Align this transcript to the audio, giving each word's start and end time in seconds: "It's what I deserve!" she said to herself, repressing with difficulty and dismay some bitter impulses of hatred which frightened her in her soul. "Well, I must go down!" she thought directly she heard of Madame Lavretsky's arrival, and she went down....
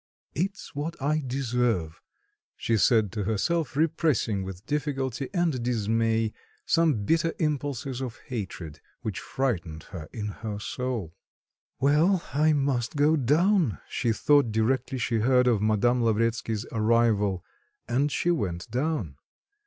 "It's 0.33 0.73
what 0.73 0.99
I 0.99 1.21
deserve!" 1.27 2.01
she 2.55 2.75
said 2.75 3.11
to 3.11 3.25
herself, 3.25 3.75
repressing 3.77 4.41
with 4.43 4.65
difficulty 4.65 5.29
and 5.31 5.61
dismay 5.61 6.33
some 6.65 7.05
bitter 7.05 7.33
impulses 7.37 8.01
of 8.01 8.17
hatred 8.25 8.81
which 9.03 9.19
frightened 9.19 9.83
her 9.91 10.09
in 10.11 10.29
her 10.29 10.57
soul. 10.57 11.13
"Well, 11.79 12.23
I 12.33 12.51
must 12.51 12.95
go 12.95 13.15
down!" 13.15 13.77
she 13.87 14.11
thought 14.11 14.51
directly 14.51 14.97
she 14.97 15.19
heard 15.19 15.45
of 15.45 15.61
Madame 15.61 16.01
Lavretsky's 16.03 16.65
arrival, 16.71 17.45
and 17.87 18.11
she 18.11 18.31
went 18.31 18.71
down.... 18.71 19.17